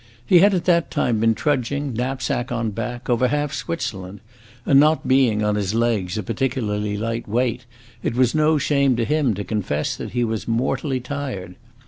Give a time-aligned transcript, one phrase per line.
[0.25, 4.19] He had at that time been trudging, knapsack on back, over half Switzerland,
[4.65, 7.65] and not being, on his legs, a particularly light weight,
[8.01, 11.53] it was no shame to him to confess that he was mortally tired.